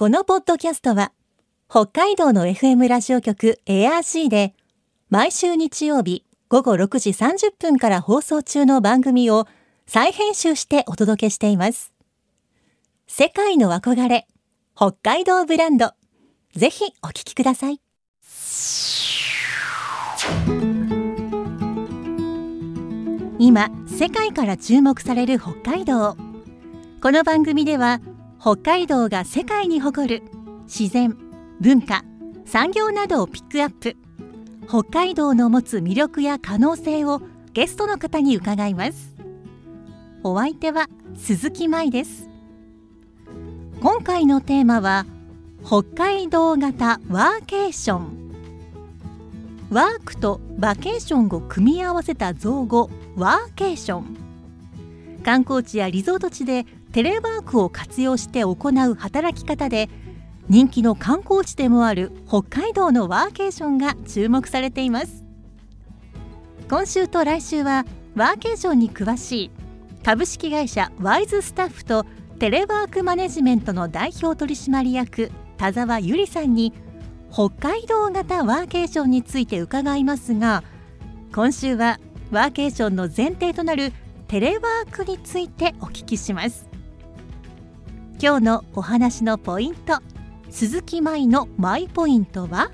[0.00, 1.12] このポッドキャストは
[1.68, 4.54] 北海道の FM ラジオ局 ARC で
[5.10, 9.46] 毎週日曜日午後6時30分から放送中の番組を
[9.86, 11.92] 再編集してお届けしています。
[13.08, 14.26] 世界の憧れ
[14.74, 15.92] 北海道ブランド
[16.56, 17.82] ぜひお聞きください。
[23.38, 26.16] 今世界から注目される北海道
[27.02, 28.00] この番組では
[28.40, 30.22] 北海道が世界に誇る
[30.62, 31.14] 自然
[31.60, 32.04] 文化
[32.46, 33.96] 産業などをピックアップ。
[34.66, 37.20] 北海道の持つ魅力や可能性を
[37.52, 39.14] ゲストの方に伺います。
[40.24, 42.30] お相手は鈴木舞です。
[43.82, 45.04] 今回のテーマは
[45.62, 48.20] 北海道型ワーケーション。
[49.68, 54.19] ワークとバケーションを組み合わせた造語ワーケーション。
[55.20, 58.56] 観光地やリゾート地でテレワークを活用して行
[58.90, 59.88] う働き方で
[60.48, 65.20] 人気の観光地でもある北海道のワーケーションが注目されています。
[66.70, 69.50] 今週と来週はワーケーションに詳しい
[70.04, 72.06] 株式会社ワイズスタッフと
[72.38, 76.72] テレワークマネジメントの代表取締役田沢由里さんに
[77.32, 80.62] 北海道型ワーケーションについて伺いますが
[81.34, 81.98] 今週は
[82.30, 83.92] ワーケーションの前提となる
[84.30, 86.68] テレワークについてお聞きします。
[88.22, 89.98] 今日のお話のポイント
[90.50, 92.70] 鈴木舞のマイポイントは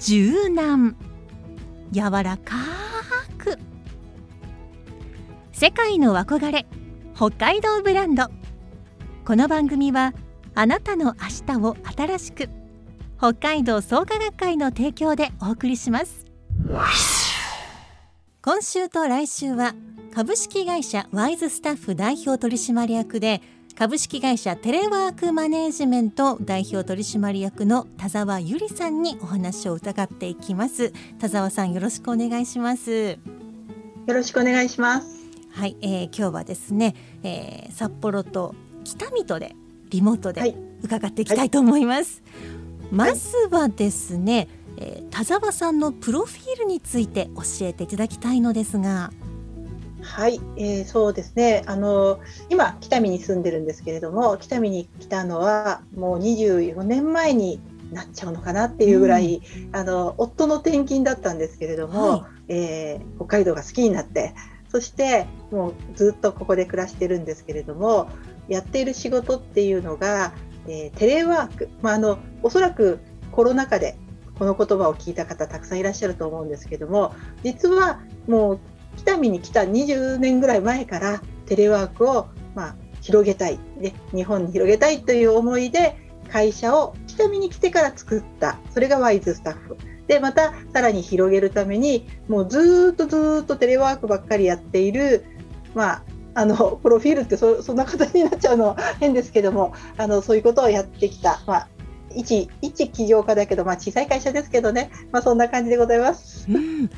[0.00, 0.96] 柔軟
[1.92, 2.56] 柔らか
[3.38, 3.56] く。
[5.52, 6.66] 世界の憧れ
[7.14, 8.24] 北海道ブランド。
[9.24, 10.12] この番組は
[10.56, 12.48] あなたの明日を新しく
[13.16, 16.26] 北海道創価学会の提供でお送りします。
[18.40, 19.74] 今週と来週は
[20.14, 23.42] 株式会社ワイズスタッフ代表取締役で
[23.76, 30.92] 株式会社テレワークマネージメント代表取締役の田沢由里さんにお話を伺っていきます。
[31.18, 33.10] 田沢さんよろしくお願いします。
[33.10, 33.18] よ
[34.06, 35.26] ろしくお願いします。
[35.50, 39.56] はい、えー、今日はですね、えー、札幌と北水戸で
[39.90, 42.98] リモートで伺っていきたいと思います、はい。
[42.98, 43.10] はい。
[43.12, 44.46] まずはですね、
[44.80, 49.12] えー、田沢さんのプロフィールについて教えていただきたいのですが。
[50.00, 51.62] はい、えー、そうですね。
[51.66, 57.60] あの今北見に住んでるんですけれども、北見に来たのはもう24年前に
[57.92, 64.34] なっちゃうのかなっていうぐらい、うん、あの夫の転勤だったんですけれども、はい、えー、北海道が好きになって、
[64.70, 68.08] そしてもうずっとここで暮らしてるんですけれども、
[68.48, 70.32] やっている仕事っていうのが
[70.68, 73.00] えー、テレワーク、まあ、あのおそらく
[73.32, 73.96] コロナ禍で
[74.38, 78.60] この言葉を聞いた方たくさんいらっしゃると思うんですけども実はもう
[78.96, 85.96] 北見に来た20年ぐらい前からテレワークを、まあ、広げたい、ね、日本に広げたいという思いで
[86.30, 88.58] 会社を北見に来てから作った。
[88.70, 89.76] それがワイズスタッフ。
[90.06, 95.24] でまたさらに広げるためにもうずっとずっとテレワークばっかりやっている、
[95.74, 101.68] まあ、あのプロフィールってそんな形になっちゃうのは変ですけどもあのそういうことをやってきた、まあ、
[102.14, 106.46] 一一起業家だけど、まあ、小さい会社ですけどね、まあ、そんな感じでございます。
[106.50, 106.90] うん。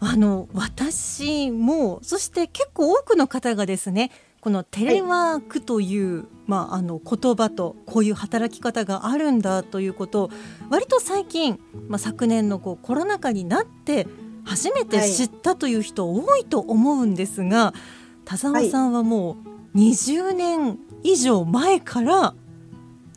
[0.00, 4.10] あの私もそして結構多くの方がですね
[4.40, 10.30] このテレワークという、はい、まあ、あの言葉とこういう働き方があるんだということを
[10.68, 11.58] 割と最近、
[11.88, 14.06] まあ、昨年のこうコロナ禍になって
[14.44, 19.36] 初めて知ったという人多いと思うんですが、はい田沢さんはも
[19.74, 22.34] う20年以上前から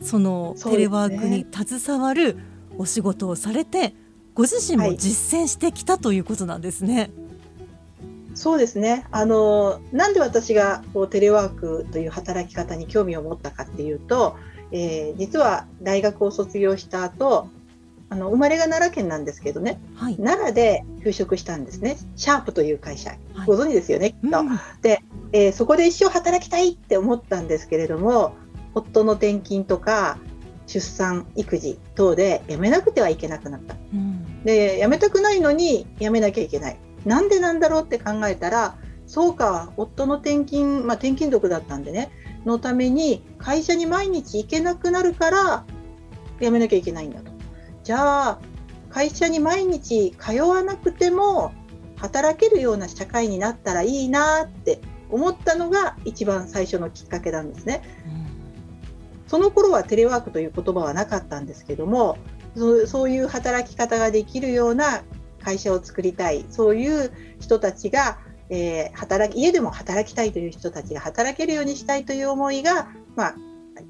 [0.02, 2.38] そのテレワークに携わる
[2.78, 3.94] お仕事をされて、
[4.34, 7.10] ご自身も実践してきたということなんですね。
[8.36, 9.08] そうですね。
[9.10, 14.38] あのなんで私がこうテレワークという働き方に興味を持ったかっていうと、
[14.72, 17.50] えー、実は大学を卒業した後、
[18.10, 21.98] あの生まれが奈良県なんですけどね、はい、奈良で就職したんですね。
[22.16, 24.40] シャープという会社、はい、ご存知ですよね、きっと。
[24.40, 25.02] うん、で、
[25.32, 28.36] えー、そこで一生働きたいって思ったんですけれども、
[28.78, 30.18] 夫の転勤とか
[30.66, 33.76] 出産育児等で辞めなくてはいけなくなった。
[33.94, 36.80] うん、で、辞めたくないのに辞めなきゃいけない。
[37.06, 38.76] なんでなんだろうって考えたら、
[39.06, 42.12] そうか、夫の転勤、まあ、転勤族だったんでね、
[42.46, 45.66] のために会社に毎日行けなくなるから
[46.40, 47.32] 辞めなきゃいけないんだと。
[47.84, 48.40] じゃあ
[48.90, 51.54] 会社に毎日通わなくても
[51.98, 57.82] 働けるような社会になったらいいなって思ったのが一番最初のきっかけなんですね。
[59.28, 62.18] その頃はテレワークという言葉はなかったんですけども
[62.88, 65.04] そういう働き方ができるような
[65.44, 68.20] 会社を作りたいそういう人たちが、
[68.50, 73.36] えー、働き家でも働きたいという人たちが働けるようにしたいという思いが、まあ、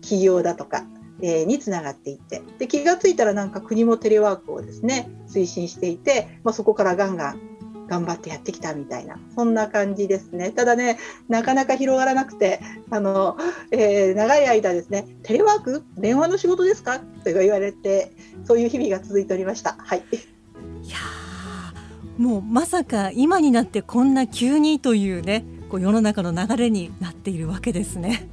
[0.01, 0.84] 企業だとか
[1.22, 7.56] えー、につながっていってで気が付いたらなんか国もテレワークをですね推進していて、まあ、そこからガンガン
[7.88, 11.00] 頑張ってやってきたみたいなそんな感じですねただね
[11.30, 13.38] なかなか広がらなくてあの、
[13.72, 15.84] えー、長い間ですねテレワーク？
[15.98, 17.00] 電話の仕事ですか？
[17.00, 18.12] と言われて
[18.45, 19.75] そういう日々が続いておりました。
[19.80, 20.04] はい
[20.84, 20.98] いや
[22.18, 28.28] もうまさか今になってこんな急にというねこう世の中の流れになっているわけですね。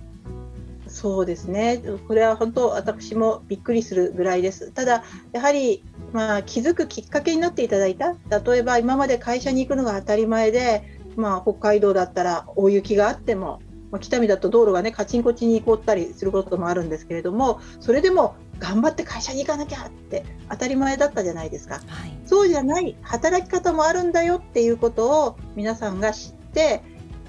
[0.94, 1.82] そうですね。
[2.06, 4.70] これは本当私もびっくりするぐらいです。
[4.70, 5.02] ただ
[5.32, 5.82] やはり
[6.12, 8.14] まあ気づくきっかけになっていただいた。
[8.40, 10.84] 例えば今まで会社に行くのが当たり前で、
[11.16, 13.60] まあ北海道だったら大雪があっても。
[13.90, 26.82] まあ、北見だと道路がねカチンコチンに凍ったりすることもあるんですけれどもそれでも頑張って会社に行かなきゃって当たり前だったじゃないですか、はい、そうじゃない働き方もあるんだよっていうことを皆さんが知って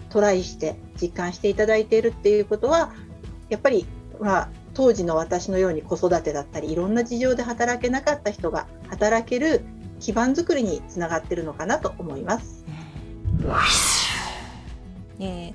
[0.09, 2.93] トライして実感していただいているっていうことは
[3.49, 3.85] やっぱり、
[4.19, 9.61] まあ、当時の私のように子育てだったりいろんな事情で働けなかった人が働ける
[9.99, 12.65] 基盤づくりにつながってるのかなと思います。
[15.19, 15.53] えー、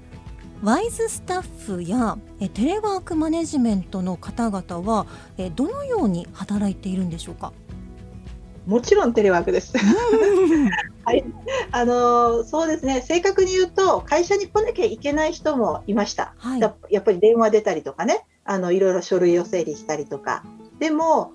[0.62, 5.06] ワイズスタッフやえテレワークマネジメントの方々は
[5.36, 7.52] えどのように働いているんでしょうか？
[8.70, 9.76] もちろんテレワークです。
[11.04, 11.24] はい、
[11.72, 13.02] あのそうですね。
[13.02, 16.34] 正確に言うと会社に来なきゃいけない人もいました。
[16.38, 16.68] はい、や
[17.00, 20.44] っぱり電話出たりとかね、あのいろいろ書類を整理したりとか。
[20.78, 21.32] でも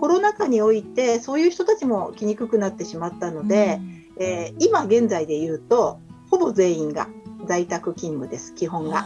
[0.00, 3.78] コロナ禍においてそういう人たちも来にくくなってしまったので、
[4.16, 6.00] うん、えー、今現在で言うと
[6.30, 7.08] ほぼ全員が
[7.44, 9.02] 在宅勤務です基本が。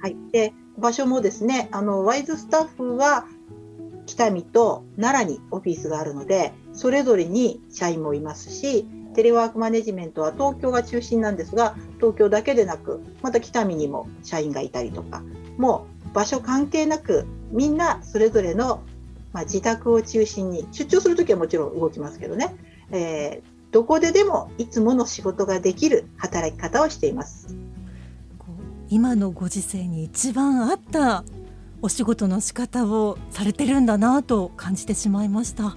[0.00, 3.26] はい、で場所もですねあのワイズスタッフは
[4.08, 8.84] 北見と奈良にオフィスがあるのでそれぞれに社員もいますし
[9.14, 15.22] テレワークマネジメントは東京が中心なんですが東京だけでなくまた北見にも社員がいたりとか
[15.58, 18.82] もう場所関係なくみんなそれぞれの、
[19.32, 22.56] まあ、自宅を中心に出張する時はもちろん動きますけどね、
[22.90, 27.54] えー、どこででもいつもの仕事ができる働き方をしています。
[28.90, 31.22] 今のご時世に一番合った
[31.80, 35.76] お仕事の仕方をされてるんだなと感じてしまいました。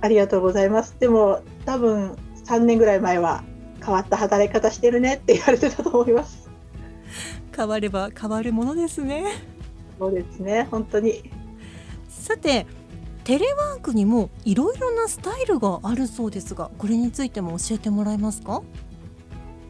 [0.00, 0.96] ありがとうございます。
[1.00, 3.42] でも多分3年ぐらい前は
[3.84, 6.48] 変わった働き方してるねって 言われてたと思います。
[7.56, 9.24] 変われば変わるものですね。
[9.98, 10.68] そうですね。
[10.70, 11.30] 本当に。
[12.08, 12.66] さて
[13.24, 18.62] テレワークにもいろいろなスタイルがあるそうですがこれについても教えてもらえますか？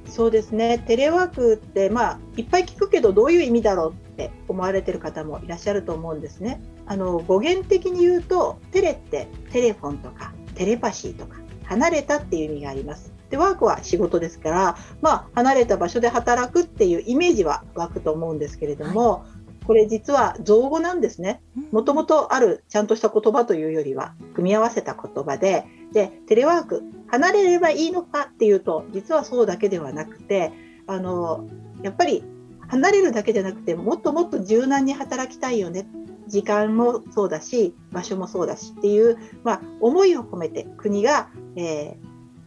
[0.09, 6.61] そうですねテレワークってまあいっぱい聞くけどどういう意味だろうって思われてる方もいらっしゃると思うんですね。
[6.87, 13.13] あの語源的に言うとテレってテレフォンとかテレパシーとか離れたっていう意味があります。
[13.31, 19.27] でワークは仕事ですから、まあ、離れた場所で働くっていうイメージは湧くと思うんですけれども、は
[19.63, 21.43] い、これ実は造語なんですね。
[21.71, 30.53] もともとあるちゃんとした言葉というよりは組み合わせた言葉ででテレワーク離れればいいのかっていうと実はそうだけではなくて
[30.87, 31.47] あの
[31.83, 32.25] やっぱり
[32.69, 35.87] 離れるだけじゃなくてもっともっと柔軟に働きたいよね。
[36.27, 41.97] 時間もそうだし場所もそうだしっていう、まあ、思いを込めて国が、えー、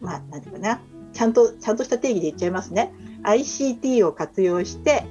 [0.00, 0.80] まあ何て言うかな。
[1.12, 2.94] ちゃんとちゃんとした定義で言っちゃいますね。
[3.24, 5.04] ICT を活用して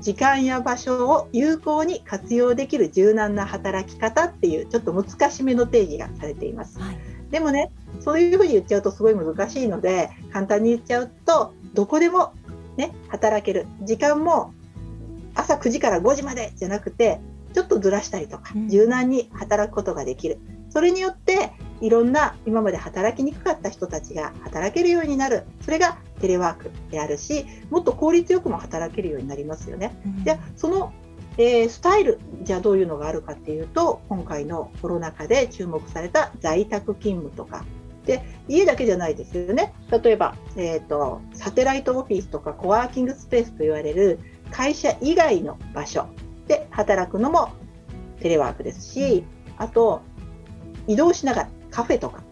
[0.00, 6.78] 時間や場所を有効に活用できる柔軟な働き方っていうちょっと難しめの定義がされています。
[6.80, 6.98] はい、
[7.30, 7.70] でもね
[8.00, 12.32] そういうふうに言っちゃうとすごい難しいので簡単に言っちゃうとどこでも
[12.76, 13.66] ね、働ける。
[13.82, 14.54] 時間も
[15.34, 17.20] 朝9時から5時までじゃなくて
[17.52, 20.38] ちょっとずらしたりとか柔軟に働くことができる、
[20.70, 25.44] それによっていろんな今まで働きにくかった人たちが働けるようになる。
[25.62, 29.94] それがテレワークであるしもっと効率よくも働けるようになりますよね。
[30.24, 30.92] じゃその
[31.40, 37.64] えー、スタイルじゃあどういうのがあるかっていうと今回のコロナ禍で注目された在宅勤務とか。
[38.04, 39.74] で家だけじゃないですよね。
[39.90, 44.18] 例えば、えーと、サテライトオフィスとかコワーキングスペースと言われる
[44.50, 46.06] 会社以外の場所。
[46.46, 47.50] で働くのも
[48.20, 49.24] テレワークですし
[49.56, 50.02] あと
[50.86, 52.22] 移動しながらカフェとか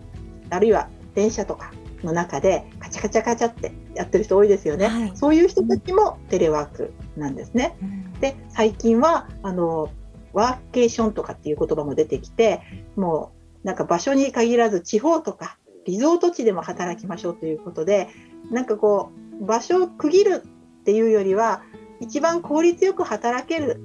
[0.50, 1.73] あるいは電車とか
[2.03, 7.76] の中でカチャカチャカチャってやってる人多いですよね、はい、そういう人たちもテレワークなんですね。
[7.83, 9.90] うん、で最近はあの
[10.33, 12.61] ワーケーションとかっていう言葉も出てきて
[12.97, 13.33] も
[13.64, 18.09] うなんか場所に限らず地方とかリゾート地でも働きましょうということで
[18.50, 21.62] なんかこう場所を区切るっていうよりは
[22.00, 23.80] 一番効率よく働ける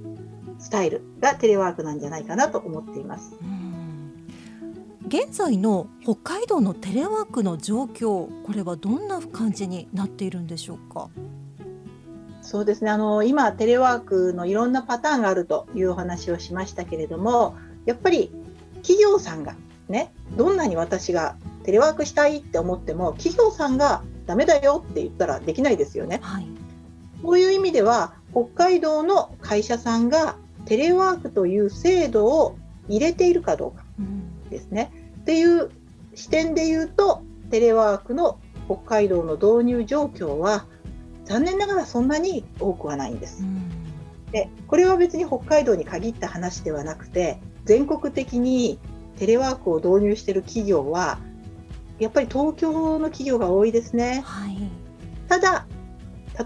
[0.59, 3.33] スタイルがテレワークなんじゃないかなと思っています。
[5.05, 11.09] 現在の北海道のテレワークの状況これはどんな感じになっているんでしょうか？
[12.41, 12.91] そうですね。
[12.91, 17.55] あの今テレワークのいろんなパターンがあるというお話をしましたけれども
[17.85, 18.31] やっぱり
[18.81, 19.55] 企業さんが
[19.87, 26.19] ねどんなに私がテレワークしたいって思っても企業さんがダメだよって言ったらできないですよね。
[26.21, 26.47] はい、
[27.21, 32.57] そういう意味では北海道の会社さんがテレワークという制度を
[32.87, 33.82] 入れているかどうか
[34.53, 34.91] ですね。
[35.15, 35.69] うん、っていう
[36.15, 40.65] 視点で言うとテレワークの北海道の導入状況は
[41.25, 43.43] 残念ながらそんなに多くはないんです。
[43.43, 48.79] うん、でこれは別に北海道に限った話ではなくて全国的に
[49.17, 51.19] テレワークを導入している企業は
[51.99, 54.21] やっぱり東京の企業が多いですね。
[54.25, 54.57] はい、
[55.27, 55.65] ただ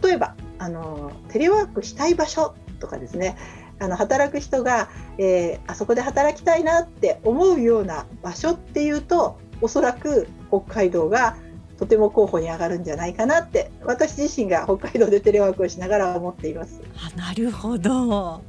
[0.04, 3.38] 例えばあのテレワークしたい場所とかですね
[3.80, 11.38] あの働く人が、えー、あそこで働きたいなって思うような場所っていうとおそらく北海道が
[11.78, 16.82] とても候補に上がるんじゃないかなって私自身が北海道でテレワークをしながら思っています。
[16.96, 18.42] あなるほど、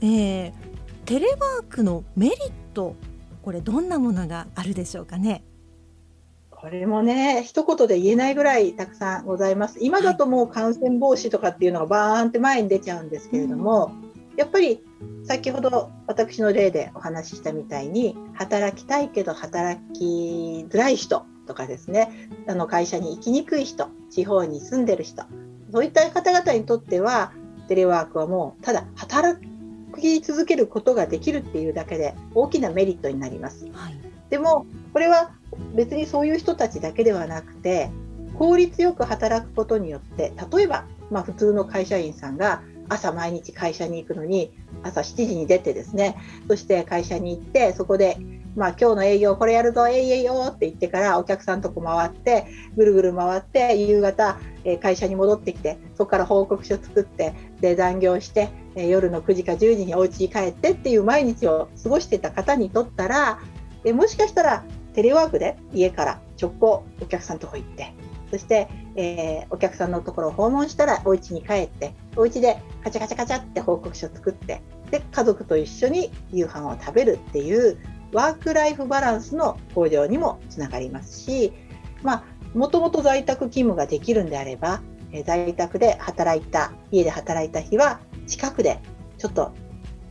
[0.00, 0.52] えー、
[1.04, 2.96] テレワークのメリット
[3.42, 5.44] これどんなものがあるでしょうかね？
[6.60, 9.78] これもね一言で言えないぐらいたくさんございます。
[9.80, 13.92] 今だともう感染防止とかっていうのがバーンって前に出ちゃうんですけれども、
[14.32, 14.82] うん、やっぱり
[15.24, 22.10] 先ほど私の例でお話ししたみたいに働きたいけど働きづらい人とかですね
[22.48, 25.22] あの会社に行きにくい人地方に住んでる人
[25.72, 27.32] そういった方々にとっては
[27.68, 29.40] テレワークはもうただ働
[30.00, 33.66] き続けることができるっていうだけで大きなメリットになります。
[33.72, 35.30] はい、でもこれは
[35.74, 37.90] 別にそういう人たちだけではなくて
[38.38, 46.16] 効率よく働くことによって例えば、まあ、普通の会社員さんが朝毎日会社に行くのに朝7時に出てですね
[46.48, 48.16] そして会社に行ってそこで
[48.58, 54.36] まあ、今日の営業これやるぞえいえいよって言ってからお客さんとこ回ってぐるぐる回って夕方、
[54.82, 63.38] 会社に戻ってきてそこから報告書作ってで残業して、夜の9時か10時にお家に帰ってっていう毎日を過ごしてた方にとったら
[63.84, 67.92] でもしかしたらテレワークで家から直行お客さんのとこ行って
[68.30, 77.78] そして、えー、お客さんのところを訪問したらお家に帰ってお家でカチャカチャカチャって報告書を作ってで家族と一緒に夕飯を食べるっていう
[78.12, 81.52] ワークライフバランスの向上にもつながりますし
[82.02, 84.80] まあもともと在宅勤務ができるんであれば、
[85.12, 88.80] え、在宅で働いた家で働いた日は近くで
[89.18, 89.52] ちょっと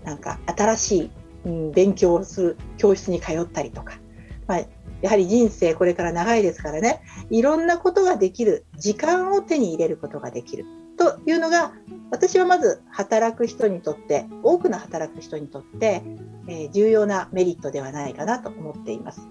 [0.04, 1.12] なんか新しい、
[1.48, 4.00] うん、勉強をする教室に通ったりとか、
[4.48, 4.60] まあ、
[5.02, 7.02] やはり人生これから長いですからね。
[7.30, 10.66] いろんなことができる時間を手に入れることができる。
[10.98, 11.74] というのが
[12.10, 16.02] 私はまず働く人にとって多くの働く人にとって、
[16.48, 19.22] えー、重要なメリットではないかなと思っています。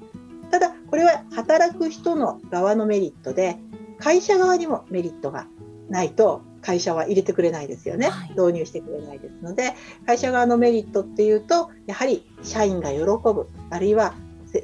[0.51, 3.59] ただこれは働く人の側のメリットで
[3.99, 5.49] 会社側にもメリットが
[5.89, 14.15] ないと会社は入れてくれないですよね、はい、導入してくれないですので会社側のメリットっていうとやはり社員が喜ぶあるいは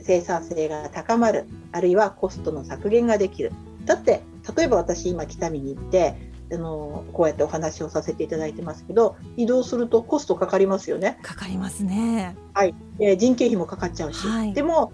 [0.03, 3.53] 生産性が高まるあるいはコストの削減ができる。
[3.85, 4.23] だって
[4.57, 6.15] 例えば私今北見に行って
[6.53, 11.19] あのこうやってお話をさせていただいてますけど移動するとコストかかりますよね。
[11.23, 12.37] かかりますね。
[12.55, 14.93] はい、えー、人件費もかかっちゃうし、はい、でも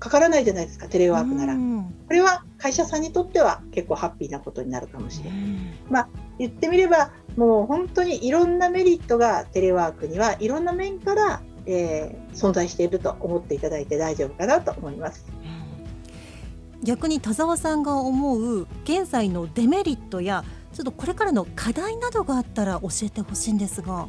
[0.00, 1.54] かからないじゃないですかテレワークなら。
[1.54, 5.40] これは会社さんにとっては結構ハッピーなことになるかもしれない。
[5.88, 15.24] まあ言ってみればもう本当にいろんなメリットがテレワークにはいろんな面からえー、存在していると思っていただいて大丈夫かなと思います。
[16.82, 24.08] 逆に田沢さんが思う現在のデメリットやちょっとこれからの課題などがあったら教えてほしいんですが。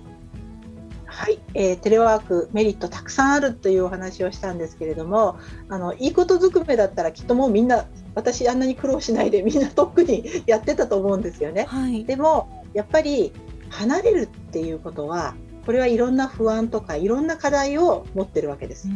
[1.12, 5.38] はい、えー、テレワークメリットたくさんあるというお話をしたんですけれども
[5.68, 11.66] あのいいことずくめだったらきっともうみんな私あんなに苦労しないで みんなとっくにやってたと思うんですよね。
[11.66, 13.34] はい、でもやっぱり
[13.70, 18.88] 離れるっていうことはこれはいろんな不安とかいろんな課題を持ってるわけです。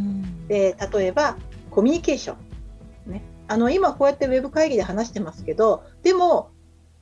[0.48, 1.36] で例えば
[1.69, 2.36] コミュニケーショ
[3.10, 6.50] ン、ね、あの今こうやってウェブ会議で話してますけどでも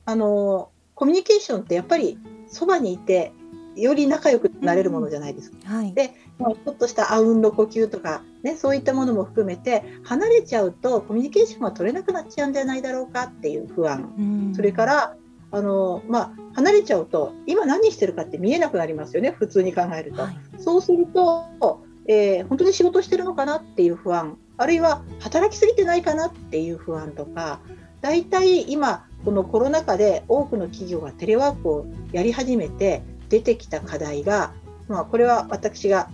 [0.06, 2.18] あのコミュニケーションってやっぱり
[2.48, 3.32] そばにいて
[3.76, 5.56] より仲良くなれるものじゃないですか。
[5.68, 15.16] うんはい、でちょっとしたあうんの呼吸とか、ね、そういったものも含めて離れちゃうとコミュニケーションが取れなくなっちゃうんじゃないだろうかっていう不安、うん、それから
[15.50, 20.22] あの、まあ、離れちゃうと今何してるかって見えなくなりますよね普通に考えると。
[20.22, 24.36] はい、そうすると、えー、本当に仕事してるのかなっていう不安。
[24.56, 27.60] あるいは働きすぎてないかなっていう不安とか
[28.00, 34.52] 大体今このコロナ禍で多くの企業がテレワークをやり始めて出てきた課題が、
[34.88, 36.10] まあ、これは私が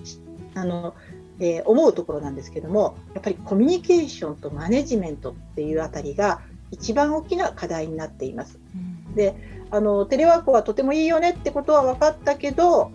[0.54, 0.94] あの、
[1.38, 6.40] えー、思うところなんですけどもやっぱりコミュニケーションとマネジメントっていうあたりが
[6.70, 8.58] 一番大きな課題になっています。
[8.74, 9.34] うんで
[9.70, 12.90] あのテレワークはとてもいいよねってことは分かったけど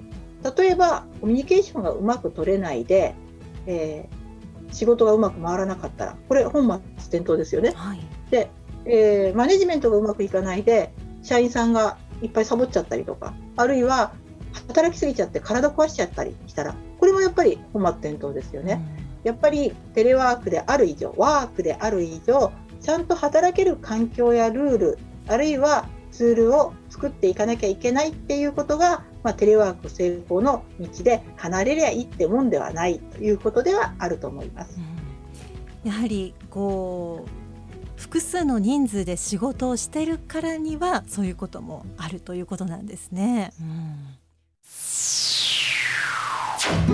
[0.58, 3.16] 例えばコミュニケーションがうまく取れないで、
[3.66, 7.72] えー、仕事がうまく回らなかったらこれ本末転倒ですよね。
[7.76, 8.50] はい、で、
[8.86, 10.94] えー、マネジメントがうまくいかないで
[11.24, 14.14] 社員さんがいっぱいサボっちゃったりとかあるいは
[14.68, 18.82] 働きすぎちゃって体壊しちゃったりしたらこれもやっぱり本末転倒ですよね。
[19.24, 34.80] やっぱりテレワークである以上ワークである以上ちゃんと働ける環境やルールあるいはツールを作っていかなきゃいけないっていうことが、まあ、テレワーク成功の道で離れりゃいいってもんではないということではあると思います。
[35.84, 37.45] やはりこう
[37.96, 43.54] 複数の人数で仕事をしてるからにはそういうこともあるということなんですね。
[43.60, 43.64] う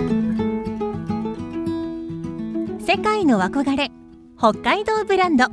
[2.80, 3.90] 世界の憧れ
[4.38, 5.46] 北海道ブランド。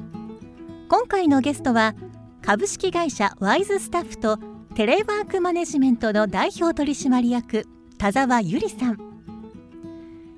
[0.87, 1.93] 今回のゲストは
[2.41, 4.37] 株式会社ワイズスタッフと
[4.75, 7.65] テレワークマネジメントの代表取締役
[7.97, 8.97] 田沢由里さん。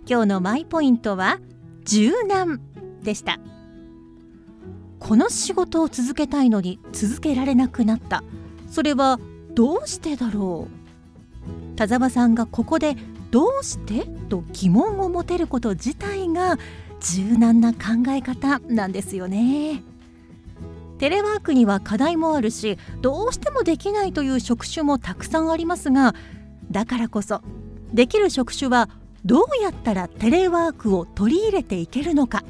[0.07, 1.39] 今日のマイポイントは
[1.85, 2.59] 柔軟
[3.03, 3.39] でした。
[5.01, 8.24] この仕事を続けたいのに続けられなくなった。
[8.70, 9.20] それは
[9.53, 10.67] どうしてだろ
[11.74, 11.75] う？
[11.75, 12.96] 田沢さんがここで
[13.31, 14.05] どうして？
[14.29, 16.58] と疑問を持てること自体が
[17.01, 17.79] 柔軟な考
[18.10, 19.84] え方なんですよね。
[21.00, 26.13] テレワークには課題もあるしどうしてもできないという職種もたくさんありますが
[26.70, 27.41] だからこそ
[27.91, 28.88] できる職種は
[29.25, 32.43] どうやったらテレワークを取り入れていけるのか。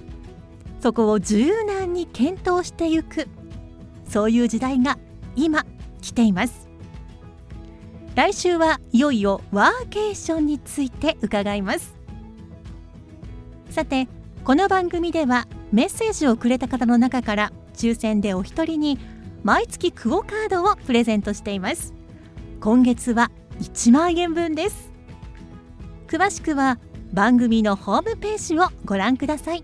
[0.81, 3.27] そこを柔軟に検討していく
[4.09, 4.97] そういう時代が
[5.35, 5.65] 今
[6.01, 6.69] 来ています。
[8.15, 11.95] 来週はいよいよワーケーションについて伺います。
[13.69, 14.09] さて
[14.43, 18.99] この番組ではメッセージをくれた方の中から抽選でお一人に
[19.43, 21.93] 毎月クオカードをプレゼントしています。
[22.59, 24.91] 今月は1万円分です。
[26.07, 26.79] 詳しくは
[27.13, 29.63] 番組のホームページをご覧ください。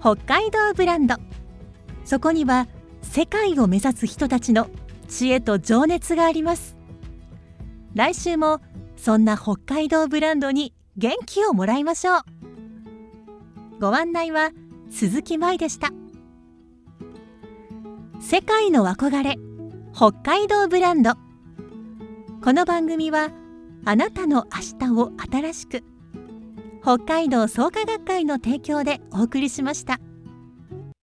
[0.00, 1.16] 北海道ブランド。
[2.06, 2.66] そこには
[3.02, 4.68] 世界を目指す人たちの
[5.08, 6.78] 知恵と情熱があります。
[7.94, 8.62] 来週も
[8.96, 12.22] そんな北海道ブランドに元気をもらいましょう。
[13.78, 14.52] ご案内は
[14.90, 15.90] 鈴木舞でした。
[18.22, 19.36] 世界の憧れ
[19.94, 21.12] 北海道ブランド。
[22.42, 23.28] この番組は
[23.84, 24.46] あなたの
[24.80, 25.84] 明日を新しく
[26.82, 30.00] 北海道創価学会の提供でお送りしました。